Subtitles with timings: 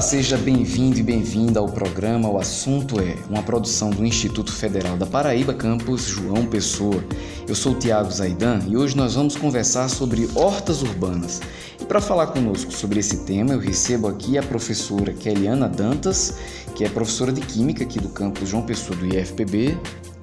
[0.00, 4.96] Olá, seja bem-vindo e bem-vinda ao programa O Assunto é, uma produção do Instituto Federal
[4.96, 7.04] da Paraíba, campus João Pessoa.
[7.46, 11.42] Eu sou o Tiago Zaidan e hoje nós vamos conversar sobre hortas urbanas.
[11.78, 16.38] E para falar conosco sobre esse tema, eu recebo aqui a professora Keliana Dantas,
[16.74, 19.76] que é professora de Química aqui do campus João Pessoa do IFPB.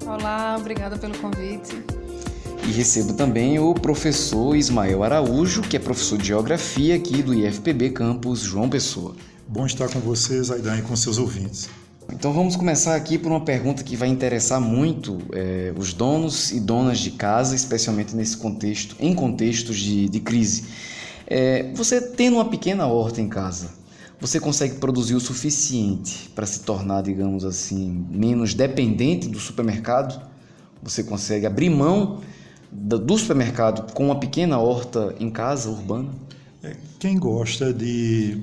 [0.04, 1.80] Olá, obrigada pelo convite.
[2.66, 7.90] E recebo também o professor Ismael Araújo, que é professor de Geografia aqui do IFPB
[7.90, 9.14] Campus João Pessoa.
[9.50, 11.70] Bom estar com vocês, Aidan, e com seus ouvintes.
[12.12, 16.60] Então vamos começar aqui por uma pergunta que vai interessar muito é, os donos e
[16.60, 20.64] donas de casa, especialmente nesse contexto, em contextos de, de crise.
[21.26, 23.70] É, você tendo uma pequena horta em casa,
[24.20, 30.28] você consegue produzir o suficiente para se tornar, digamos assim, menos dependente do supermercado?
[30.82, 32.20] Você consegue abrir mão
[32.70, 36.10] do supermercado com uma pequena horta em casa urbana?
[36.62, 38.42] É, quem gosta de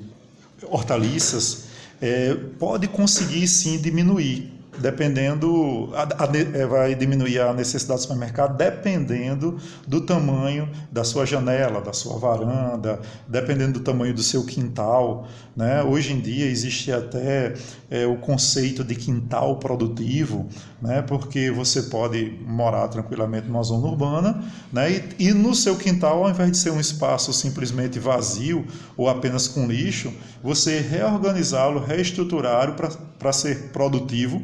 [0.63, 1.65] hortaliças
[2.01, 8.57] é, pode conseguir sim diminuir dependendo, a, a, é, vai diminuir a necessidade do supermercado
[8.57, 15.27] dependendo do tamanho da sua janela, da sua varanda, dependendo do tamanho do seu quintal.
[15.55, 15.81] Né?
[15.83, 17.53] Hoje em dia existe até
[17.89, 20.47] é, o conceito de quintal produtivo,
[20.81, 21.01] né?
[21.01, 24.91] porque você pode morar tranquilamente numa zona urbana né?
[24.91, 28.65] e, e no seu quintal, ao invés de ser um espaço simplesmente vazio
[28.97, 30.11] ou apenas com lixo,
[30.43, 32.89] você reorganizá-lo, reestruturá-lo para
[33.33, 34.41] ser produtivo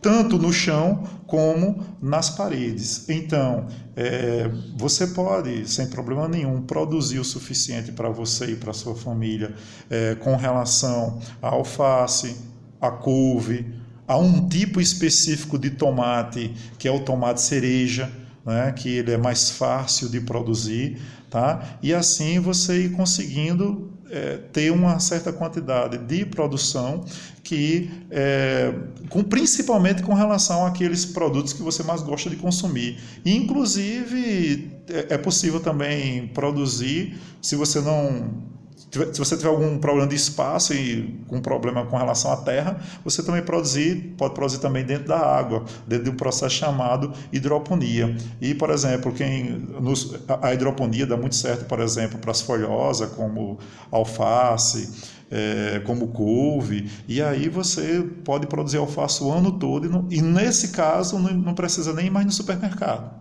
[0.00, 3.08] tanto no chão como nas paredes.
[3.08, 8.94] Então, é, você pode, sem problema nenhum, produzir o suficiente para você e para sua
[8.94, 9.54] família
[9.88, 12.36] é, com relação à alface,
[12.80, 13.74] à couve,
[14.08, 18.10] a um tipo específico de tomate, que é o tomate cereja,
[18.44, 20.98] né, que ele é mais fácil de produzir,
[21.28, 21.78] tá?
[21.82, 27.04] E assim você ir conseguindo é, ter uma certa quantidade de produção
[27.42, 28.74] que é,
[29.08, 32.98] com, principalmente com relação àqueles produtos que você mais gosta de consumir.
[33.24, 38.50] Inclusive é, é possível também produzir se você não
[38.90, 43.22] se você tiver algum problema de espaço e um problema com relação à terra, você
[43.22, 48.16] também produzir, pode produzir também dentro da água, dentro de um processo chamado hidroponia.
[48.40, 53.10] E, por exemplo, quem nos, a hidroponia dá muito certo, por exemplo, para as folhosas,
[53.12, 53.58] como
[53.92, 54.90] alface,
[55.30, 60.20] é, como couve, e aí você pode produzir alface o ano todo, e, não, e
[60.20, 63.19] nesse caso não, não precisa nem mais no supermercado.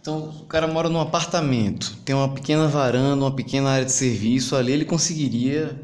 [0.00, 4.56] Então, o cara mora num apartamento, tem uma pequena varanda, uma pequena área de serviço,
[4.56, 5.78] ali ele conseguiria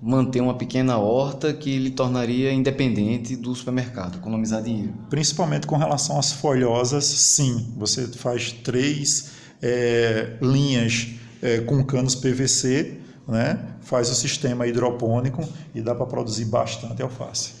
[0.00, 4.94] manter uma pequena horta que lhe tornaria independente do supermercado, economizar dinheiro.
[5.10, 7.74] Principalmente com relação às folhosas, sim.
[7.76, 11.08] Você faz três é, linhas
[11.42, 13.58] é, com canos PVC, né?
[13.82, 17.57] faz o sistema hidropônico e dá para produzir bastante alface.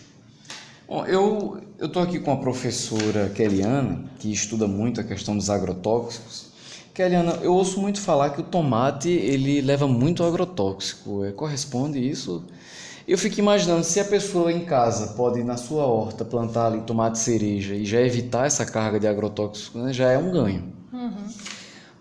[0.88, 6.46] Bom, eu estou aqui com a professora Keliana, que estuda muito a questão dos agrotóxicos.
[6.94, 11.26] Keliana, eu ouço muito falar que o tomate ele leva muito agrotóxico.
[11.26, 12.42] É, corresponde isso?
[13.06, 17.18] Eu fico imaginando se a pessoa em casa pode na sua horta plantar ali tomate
[17.18, 20.77] cereja e já evitar essa carga de agrotóxicos, né, já é um ganho.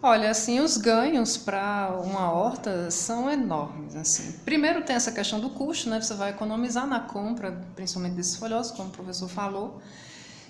[0.10, 4.32] Olha, assim, os ganhos para uma horta são enormes, assim.
[4.46, 6.00] Primeiro tem essa questão do custo, né?
[6.00, 9.82] Você vai economizar na compra, principalmente desses folhosos, como o professor falou.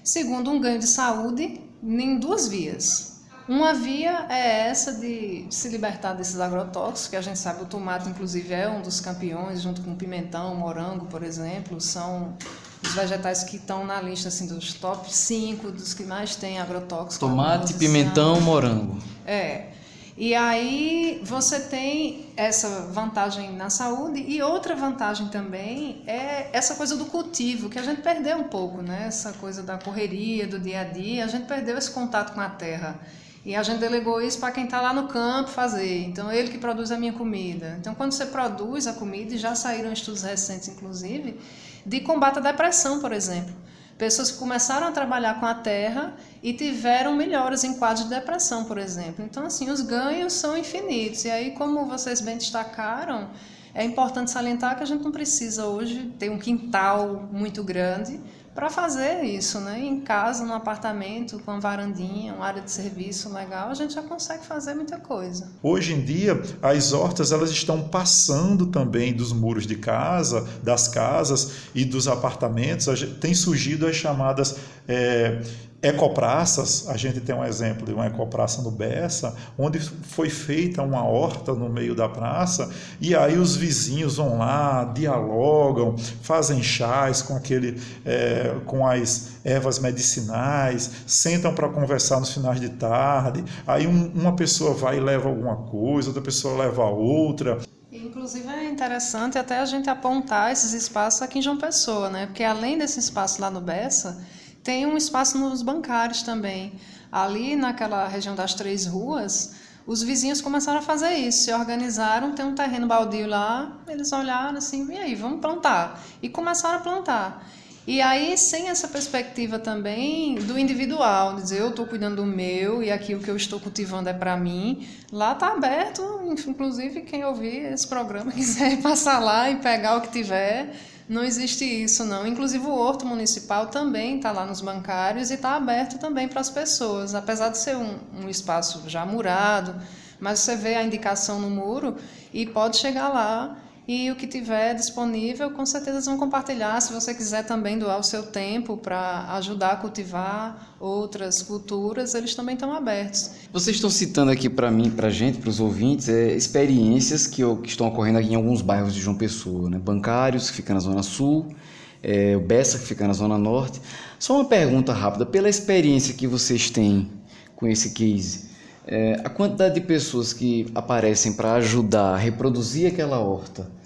[0.04, 3.24] Segundo, um ganho de saúde em duas vias.
[3.48, 8.08] Uma via é essa de se libertar desses agrotóxicos, que a gente sabe o tomate,
[8.08, 12.38] inclusive, é um dos campeões, junto com o pimentão, morango, por exemplo, são
[12.82, 17.18] os vegetais que estão na lista assim, dos top 5 dos que mais têm agrotóxicos.
[17.18, 18.98] Tomate, pimentão, morango.
[19.26, 19.70] É.
[20.18, 26.98] E aí você tem essa vantagem na saúde e outra vantagem também é essa coisa
[26.98, 29.06] do cultivo, que a gente perdeu um pouco, né?
[29.08, 32.50] Essa coisa da correria, do dia a dia, a gente perdeu esse contato com a
[32.50, 33.00] terra.
[33.48, 36.04] E a gente delegou isso para quem está lá no campo fazer.
[36.04, 37.78] Então, ele que produz a minha comida.
[37.80, 41.40] Então, quando você produz a comida, e já saíram estudos recentes, inclusive,
[41.86, 43.56] de combate à depressão, por exemplo.
[43.98, 48.66] Pessoas que começaram a trabalhar com a terra e tiveram melhores em quadros de depressão,
[48.66, 49.24] por exemplo.
[49.24, 51.24] Então, assim, os ganhos são infinitos.
[51.24, 53.30] E aí, como vocês bem destacaram,
[53.74, 58.20] é importante salientar que a gente não precisa hoje ter um quintal muito grande
[58.58, 59.80] para fazer isso, né?
[59.80, 64.02] Em casa, num apartamento, com uma varandinha, uma área de serviço legal, a gente já
[64.02, 65.52] consegue fazer muita coisa.
[65.62, 71.70] Hoje em dia, as hortas elas estão passando também dos muros de casa, das casas
[71.76, 72.88] e dos apartamentos.
[73.22, 74.56] Tem surgido as chamadas
[74.88, 75.42] é,
[75.82, 81.04] ecopraças, a gente tem um exemplo de uma ecopraça no Bessa, onde foi feita uma
[81.04, 82.70] horta no meio da praça,
[83.00, 89.78] e aí os vizinhos vão lá, dialogam, fazem chás com aquele, é, com as ervas
[89.78, 95.30] medicinais, sentam para conversar nos finais de tarde, aí um, uma pessoa vai e leva
[95.30, 97.60] alguma coisa, outra pessoa leva outra.
[97.92, 102.26] Inclusive é interessante até a gente apontar esses espaços aqui em João Pessoa, né?
[102.26, 104.22] Porque além desse espaço lá no Bessa,
[104.68, 106.74] tem um espaço nos bancários também.
[107.10, 109.56] Ali naquela região das três ruas,
[109.86, 114.58] os vizinhos começaram a fazer isso, se organizaram, tem um terreno baldio lá, eles olharam
[114.58, 116.04] assim, e aí, vamos plantar.
[116.22, 117.48] E começaram a plantar.
[117.88, 122.92] E aí, sem essa perspectiva também do individual, dizer eu estou cuidando do meu e
[122.92, 126.04] aqui o que eu estou cultivando é para mim, lá está aberto,
[126.46, 130.76] inclusive quem ouvir esse programa quiser passar lá e pegar o que tiver,
[131.08, 132.28] não existe isso, não.
[132.28, 136.50] Inclusive, o Horto Municipal também está lá nos bancários e está aberto também para as
[136.50, 137.16] pessoas.
[137.16, 139.74] Apesar de ser um, um espaço já murado,
[140.20, 141.96] mas você vê a indicação no muro
[142.34, 143.58] e pode chegar lá
[143.88, 146.82] e o que tiver disponível, com certeza vão compartilhar.
[146.82, 152.36] Se você quiser também doar o seu tempo para ajudar a cultivar outras culturas, eles
[152.36, 153.32] também estão abertos.
[153.54, 157.42] Vocês estão citando aqui para mim, para a gente, para os ouvintes, é, experiências que,
[157.64, 159.70] que, estão ocorrendo aqui em alguns bairros de João Pessoa.
[159.70, 159.80] Né?
[159.80, 161.56] Bancários, que fica na Zona Sul,
[162.04, 163.80] é, o Bessa, que fica na Zona Norte.
[164.20, 165.26] Só uma pergunta rápida.
[165.26, 167.10] Pela experiência que vocês têm
[167.56, 168.50] com esse case,
[168.86, 173.77] é, a quantidade de pessoas que aparecem para ajudar a reproduzir aquela horta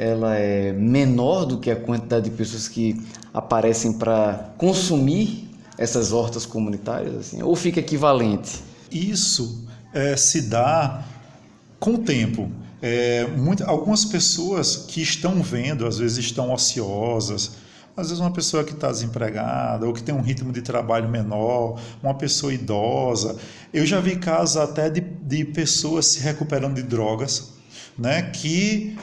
[0.00, 2.98] ela é menor do que a quantidade de pessoas que
[3.34, 8.62] aparecem para consumir essas hortas comunitárias, assim, ou fica equivalente?
[8.90, 9.62] Isso
[9.92, 11.04] é, se dá
[11.78, 12.50] com o tempo.
[12.80, 17.56] É, muito, algumas pessoas que estão vendo, às vezes estão ociosas,
[17.94, 21.78] às vezes uma pessoa que está desempregada ou que tem um ritmo de trabalho menor,
[22.02, 23.36] uma pessoa idosa.
[23.70, 27.50] Eu já vi casos até de, de pessoas se recuperando de drogas,
[27.98, 28.96] né, que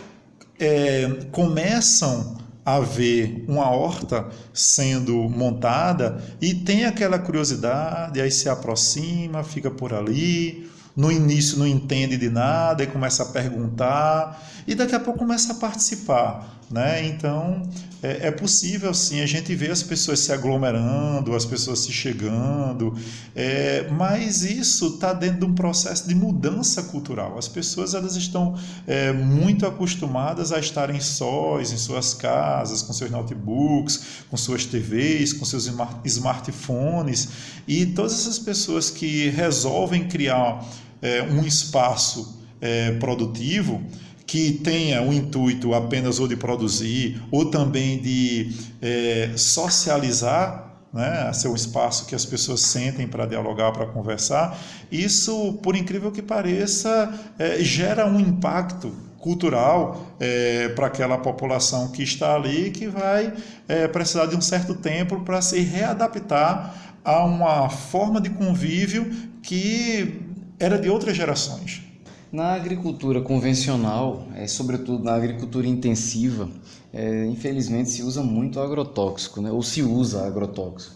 [0.60, 9.44] é, começam a ver uma horta sendo montada e tem aquela curiosidade, aí se aproxima,
[9.44, 14.94] fica por ali, no início não entende de nada e começa a perguntar e daqui
[14.94, 17.08] a pouco começa a participar, né?
[17.08, 17.64] Então
[18.04, 22.94] é, é possível sim a gente ver as pessoas se aglomerando, as pessoas se chegando,
[23.34, 27.38] é, mas isso está dentro de um processo de mudança cultural.
[27.38, 28.56] As pessoas elas estão
[28.86, 35.32] é, muito acostumadas a estarem sós em suas casas, com seus notebooks, com suas TVs,
[35.32, 35.72] com seus
[36.04, 37.30] smartphones
[37.66, 40.64] e todas essas pessoas que resolvem criar
[41.02, 43.82] é, um espaço é, produtivo
[44.28, 51.48] que tenha o intuito apenas ou de produzir ou também de é, socializar né, ser
[51.48, 54.58] um espaço que as pessoas sentem para dialogar, para conversar,
[54.92, 62.04] isso, por incrível que pareça, é, gera um impacto cultural é, para aquela população que
[62.04, 63.34] está ali que vai
[63.68, 69.10] é, precisar de um certo tempo para se readaptar a uma forma de convívio
[69.42, 70.22] que
[70.60, 71.87] era de outras gerações.
[72.32, 76.50] Na agricultura convencional, é, sobretudo na agricultura intensiva,
[76.94, 79.50] é, infelizmente se usa muito agrotóxico, né?
[79.50, 80.96] ou se usa agrotóxico.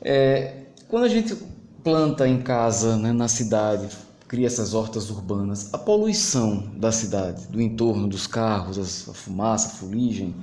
[0.00, 0.54] É,
[0.88, 1.36] quando a gente
[1.84, 3.88] planta em casa, né, na cidade,
[4.26, 9.70] cria essas hortas urbanas, a poluição da cidade, do entorno, dos carros, a fumaça, a
[9.72, 10.34] fuligem,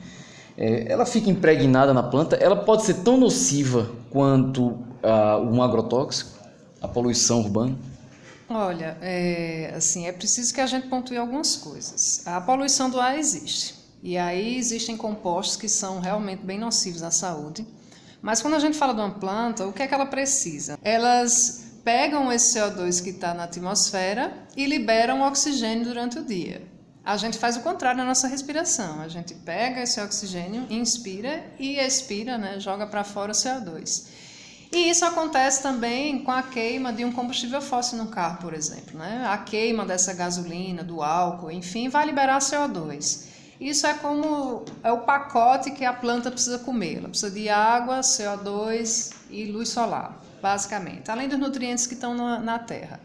[0.55, 6.37] é, ela fica impregnada na planta, ela pode ser tão nociva quanto a, um agrotóxico,
[6.79, 7.75] a poluição urbana?
[8.49, 12.25] Olha, é, assim, é preciso que a gente pontue algumas coisas.
[12.25, 13.75] A poluição do ar existe.
[14.01, 17.67] E aí existem compostos que são realmente bem nocivos à saúde.
[18.21, 20.79] Mas quando a gente fala de uma planta, o que é que ela precisa?
[20.83, 26.61] Elas pegam esse CO2 que está na atmosfera e liberam oxigênio durante o dia.
[27.05, 28.99] A gente faz o contrário na nossa respiração.
[29.01, 34.07] A gente pega esse oxigênio, inspira e expira, né, joga para fora o CO2.
[34.71, 38.99] E isso acontece também com a queima de um combustível fóssil no carro, por exemplo.
[38.99, 39.25] Né?
[39.27, 43.25] A queima dessa gasolina, do álcool, enfim, vai liberar CO2.
[43.59, 46.97] Isso é como é o pacote que a planta precisa comer.
[46.97, 52.39] Ela precisa de água, CO2 e luz solar, basicamente, além dos nutrientes que estão na,
[52.39, 53.01] na terra.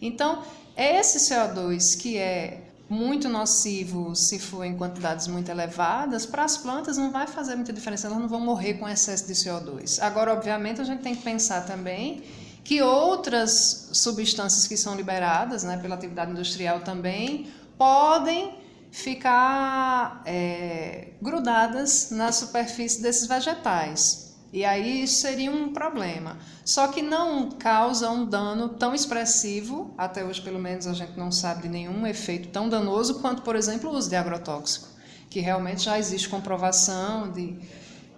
[0.00, 0.42] Então,
[0.76, 6.96] esse CO2 que é muito nocivo se for em quantidades muito elevadas, para as plantas
[6.96, 10.00] não vai fazer muita diferença, elas não vão morrer com excesso de CO2.
[10.00, 12.22] Agora, obviamente, a gente tem que pensar também
[12.64, 18.54] que outras substâncias que são liberadas né, pela atividade industrial também podem
[18.90, 24.27] ficar é, grudadas na superfície desses vegetais.
[24.52, 26.38] E aí isso seria um problema.
[26.64, 31.30] Só que não causa um dano tão expressivo, até hoje pelo menos a gente não
[31.30, 34.88] sabe de nenhum efeito tão danoso quanto, por exemplo, o uso de agrotóxico,
[35.28, 37.58] que realmente já existe comprovação de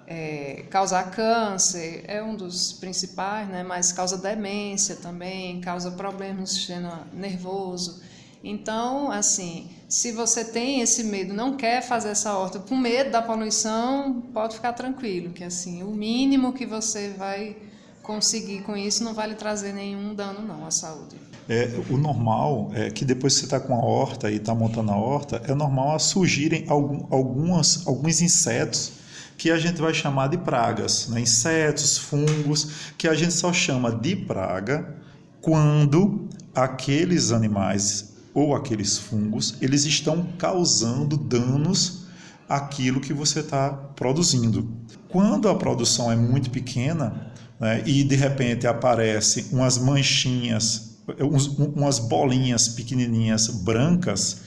[0.07, 3.63] é, causar câncer, é um dos principais, né?
[3.63, 8.03] mas causa demência também, causa problemas no sistema nervoso.
[8.43, 13.21] Então, assim, se você tem esse medo, não quer fazer essa horta com medo da
[13.21, 17.57] poluição, pode ficar tranquilo, que assim, o mínimo que você vai
[18.01, 21.17] conseguir com isso não vai lhe trazer nenhum dano não à saúde.
[21.49, 24.93] É, o normal é que depois que você está com a horta e está montando
[24.93, 28.93] a horta, é normal surgirem algum, algumas, alguns insetos
[29.37, 31.21] que a gente vai chamar de pragas, né?
[31.21, 34.97] insetos, fungos, que a gente só chama de praga
[35.41, 42.07] quando aqueles animais ou aqueles fungos, eles estão causando danos
[42.49, 44.69] àquilo que você está produzindo.
[45.09, 51.99] Quando a produção é muito pequena né, e de repente aparecem umas manchinhas, uns, umas
[51.99, 54.43] bolinhas pequenininhas brancas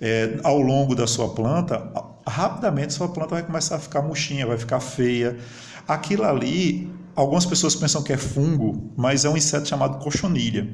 [0.00, 1.90] é, ao longo da sua planta,
[2.26, 5.38] rapidamente sua planta vai começar a ficar murchinha, vai ficar feia.
[5.86, 10.68] Aquilo ali Algumas pessoas pensam que é fungo, mas é um inseto chamado cochonilha.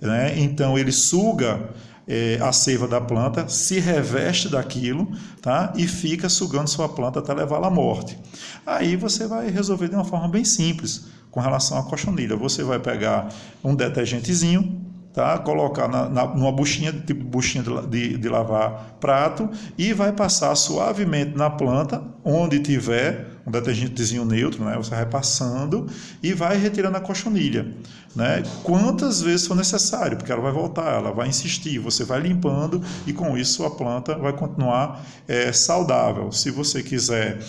[0.00, 0.36] Né?
[0.40, 1.70] Então ele suga
[2.06, 5.08] é, a seiva da planta, se reveste daquilo
[5.40, 5.72] tá?
[5.76, 8.18] e fica sugando sua planta até levá-la à morte.
[8.66, 12.36] Aí você vai resolver de uma forma bem simples com relação à cochonilha.
[12.36, 13.28] Você vai pegar
[13.62, 14.80] um detergentezinho,
[15.12, 15.38] tá?
[15.38, 19.48] colocar na, na, numa buchinha, tipo buchinha de, de, de, lavar prato,
[19.78, 24.74] e vai passar suavemente na planta, onde tiver um detergentezinho neutro, né?
[24.76, 25.86] você vai passando
[26.22, 27.66] e vai retirando a cochonilha.
[28.14, 28.42] Né?
[28.62, 33.12] Quantas vezes for necessário, porque ela vai voltar, ela vai insistir, você vai limpando e
[33.12, 36.30] com isso a planta vai continuar é, saudável.
[36.30, 37.40] Se você quiser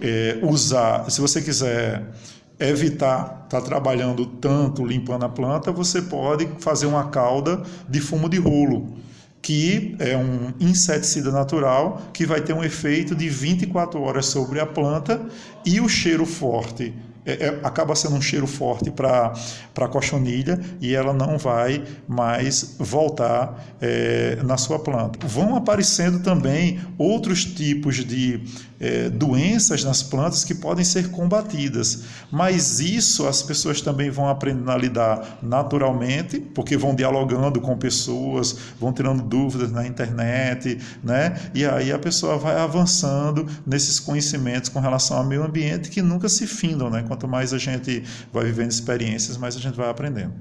[0.00, 2.10] é, usar, se você quiser
[2.58, 8.28] evitar estar tá trabalhando tanto limpando a planta, você pode fazer uma calda de fumo
[8.28, 8.96] de rolo,
[9.44, 14.64] que é um inseticida natural que vai ter um efeito de 24 horas sobre a
[14.64, 15.20] planta
[15.66, 16.94] e o cheiro forte
[17.26, 19.34] é, é, acaba sendo um cheiro forte para
[19.76, 25.26] a cochonilha e ela não vai mais voltar é, na sua planta.
[25.26, 28.40] Vão aparecendo também outros tipos de
[28.80, 34.70] é, doenças nas plantas que podem ser combatidas, mas isso as pessoas também vão aprendendo
[34.70, 41.34] a lidar naturalmente, porque vão dialogando com pessoas, vão tirando dúvidas na internet, né?
[41.54, 46.28] e aí a pessoa vai avançando nesses conhecimentos com relação ao meio ambiente que nunca
[46.28, 47.04] se findam, né?
[47.06, 48.02] Quanto mais a gente
[48.32, 50.32] vai vivendo experiências, mais a gente vai aprendendo.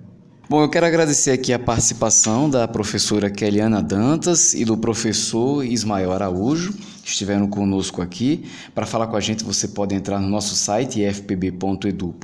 [0.49, 6.11] Bom, eu quero agradecer aqui a participação da professora Keliana Dantas e do professor Ismael
[6.11, 8.45] Araújo, estiveram conosco aqui.
[8.73, 12.23] Para falar com a gente, você pode entrar no nosso site ifpb.edu.br.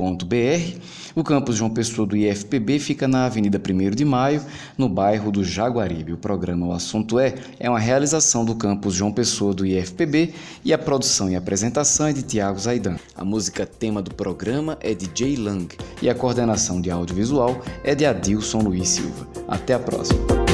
[1.16, 4.42] O campus João Pessoa do IFPB fica na Avenida 1 de Maio,
[4.78, 6.14] no bairro do Jaguaribe.
[6.14, 10.34] O programa O Assunto É é uma realização do campus João Pessoa do IFPB
[10.64, 12.98] e a produção e apresentação é de Tiago Zaidan.
[13.16, 15.68] A música tema do programa é de Jay Lang
[16.02, 19.28] e a coordenação de audiovisual é de Adilson Luiz Silva.
[19.48, 20.49] Até a próxima!